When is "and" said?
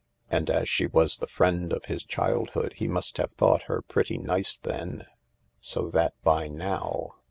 0.31-0.49